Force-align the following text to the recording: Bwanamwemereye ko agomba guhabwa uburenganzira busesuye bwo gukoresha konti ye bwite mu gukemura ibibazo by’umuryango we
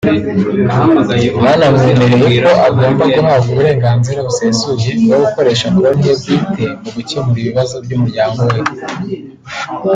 Bwanamwemereye 1.37 2.39
ko 2.47 2.53
agomba 2.67 3.03
guhabwa 3.13 3.49
uburenganzira 3.53 4.19
busesuye 4.27 4.89
bwo 5.03 5.17
gukoresha 5.23 5.65
konti 5.75 6.07
ye 6.09 6.13
bwite 6.17 6.35
mu 6.83 6.89
gukemura 6.95 7.39
ibibazo 7.41 7.75
by’umuryango 7.83 8.39
we 8.49 8.57